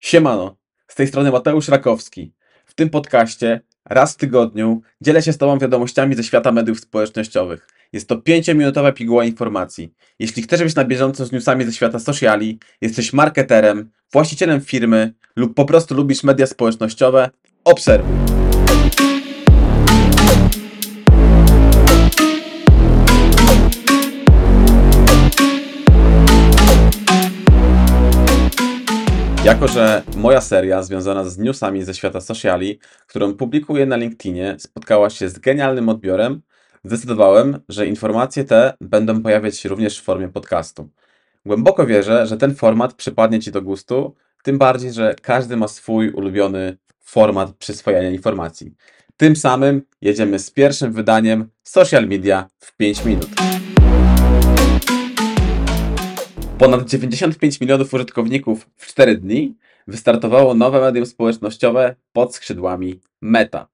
[0.00, 0.56] Siemano,
[0.88, 2.32] z tej strony Mateusz Rakowski.
[2.66, 7.68] W tym podcaście raz w tygodniu dzielę się z Tobą wiadomościami ze świata mediów społecznościowych.
[7.92, 9.94] Jest to 5-minutowa piguła informacji.
[10.18, 15.54] Jeśli chcesz być na bieżąco z newsami ze świata sociali, jesteś marketerem, właścicielem firmy lub
[15.54, 17.30] po prostu lubisz media społecznościowe,
[17.64, 18.27] obserwuj.
[29.48, 35.10] Jako, że moja seria związana z newsami ze świata sociali, którą publikuję na LinkedInie, spotkała
[35.10, 36.42] się z genialnym odbiorem,
[36.84, 40.88] zdecydowałem, że informacje te będą pojawiać się również w formie podcastu.
[41.46, 46.10] Głęboko wierzę, że ten format przypadnie Ci do gustu, tym bardziej, że każdy ma swój
[46.10, 48.74] ulubiony format przyswajania informacji.
[49.16, 53.57] Tym samym jedziemy z pierwszym wydaniem Social Media w 5 minut.
[56.58, 63.68] Ponad 95 milionów użytkowników w 4 dni wystartowało nowe medium społecznościowe pod skrzydłami Meta.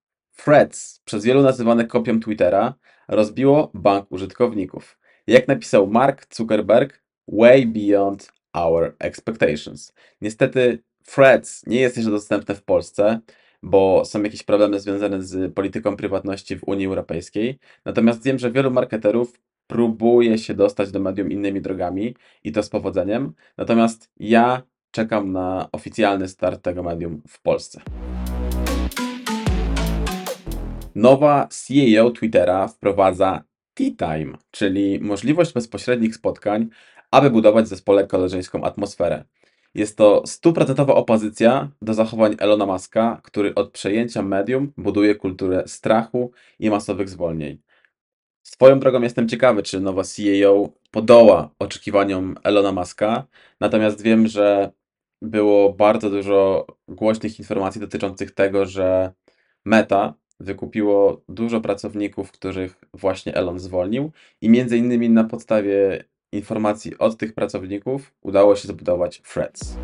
[0.45, 2.75] Threads, przez wielu nazywane kopią Twittera,
[3.09, 4.99] rozbiło bank użytkowników.
[5.27, 9.93] Jak napisał Mark Zuckerberg, way beyond our expectations.
[10.21, 10.83] Niestety
[11.15, 13.21] Threads nie jest jeszcze dostępne w Polsce,
[13.63, 17.59] bo są jakieś problemy związane z polityką prywatności w Unii Europejskiej.
[17.85, 19.33] Natomiast wiem, że wielu marketerów
[19.67, 23.33] próbuje się dostać do medium innymi drogami i to z powodzeniem.
[23.59, 27.81] Natomiast ja czekam na oficjalny start tego medium w Polsce.
[30.95, 36.69] Nowa CEO Twittera wprowadza Tea Time, czyli możliwość bezpośrednich spotkań,
[37.11, 39.25] aby budować w zespole koleżeńską atmosferę.
[39.75, 46.33] Jest to stuprocentowa opozycja do zachowań Elona Muska, który od przejęcia medium buduje kulturę strachu
[46.59, 47.59] i masowych zwolnień.
[48.47, 53.27] Swoją drogą jestem ciekawy, czy nowa CEO podoła oczekiwaniom Elona Muska,
[53.61, 54.71] natomiast wiem, że
[55.23, 59.13] było bardzo dużo głośnych informacji dotyczących tego, że
[59.65, 67.17] Meta wykupiło dużo pracowników, których właśnie Elon zwolnił i między innymi na podstawie informacji od
[67.17, 69.77] tych pracowników udało się zbudować Threads.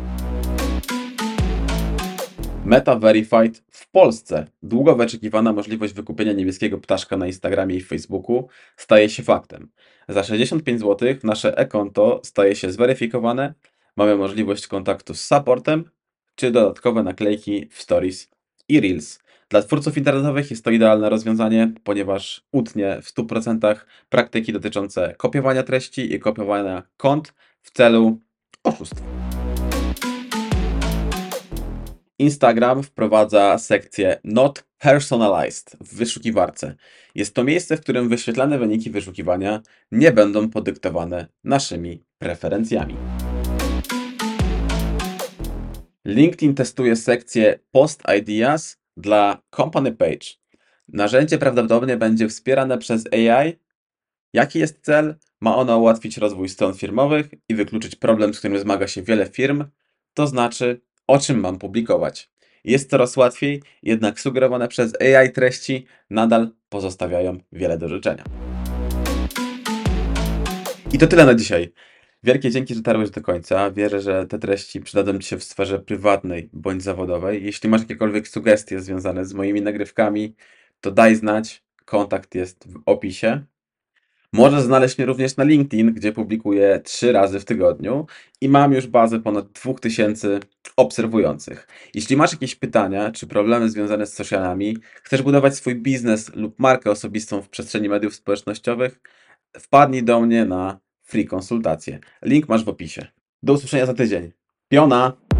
[2.65, 4.47] Meta Verified w Polsce.
[4.63, 9.69] Długo wyczekiwana możliwość wykupienia niebieskiego ptaszka na Instagramie i Facebooku staje się faktem.
[10.09, 13.53] Za 65 zł nasze e-konto staje się zweryfikowane,
[13.97, 15.89] mamy możliwość kontaktu z supportem,
[16.35, 18.29] czy dodatkowe naklejki w Stories
[18.69, 19.19] i Reels.
[19.49, 23.75] Dla twórców internetowych jest to idealne rozwiązanie, ponieważ utnie w 100%
[24.09, 28.19] praktyki dotyczące kopiowania treści i kopiowania kont w celu
[28.63, 29.20] oszustw.
[32.21, 36.75] Instagram wprowadza sekcję Not Personalized w wyszukiwarce.
[37.15, 39.61] Jest to miejsce, w którym wyświetlane wyniki wyszukiwania
[39.91, 42.95] nie będą podyktowane naszymi preferencjami.
[46.05, 50.27] LinkedIn testuje sekcję Post Ideas dla Company Page.
[50.87, 53.53] Narzędzie prawdopodobnie będzie wspierane przez AI.
[54.33, 55.15] Jaki jest cel?
[55.41, 59.65] Ma ono ułatwić rozwój stron firmowych i wykluczyć problem, z którym zmaga się wiele firm,
[60.13, 62.29] to znaczy o czym mam publikować.
[62.63, 68.23] Jest coraz łatwiej, jednak sugerowane przez AI treści nadal pozostawiają wiele do życzenia.
[70.93, 71.73] I to tyle na dzisiaj.
[72.23, 73.71] Wielkie dzięki, że dotarłeś do końca.
[73.71, 77.45] Wierzę, że te treści przydadzą Ci się w sferze prywatnej bądź zawodowej.
[77.45, 80.35] Jeśli masz jakiekolwiek sugestie związane z moimi nagrywkami,
[80.81, 81.63] to daj znać.
[81.85, 83.45] Kontakt jest w opisie.
[84.33, 88.05] Możesz znaleźć mnie również na LinkedIn, gdzie publikuję trzy razy w tygodniu
[88.41, 90.39] i mam już bazę ponad 2000
[90.77, 91.67] obserwujących.
[91.93, 96.91] Jeśli masz jakieś pytania czy problemy związane z socialami, chcesz budować swój biznes lub markę
[96.91, 98.99] osobistą w przestrzeni mediów społecznościowych,
[99.59, 101.99] wpadnij do mnie na free konsultację.
[102.21, 103.07] Link masz w opisie.
[103.43, 104.31] Do usłyszenia za tydzień.
[104.69, 105.30] Piona!